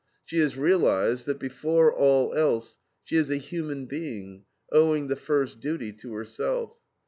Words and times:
She 0.25 0.39
has 0.39 0.57
realized 0.57 1.27
that, 1.27 1.37
before 1.37 1.93
all 1.93 2.33
else, 2.33 2.79
she 3.03 3.17
is 3.17 3.29
a 3.29 3.37
human 3.37 3.85
being, 3.85 4.45
owing 4.71 5.09
the 5.09 5.15
first 5.15 5.59
duty 5.59 5.93
to 5.93 6.13
herself. 6.15 6.81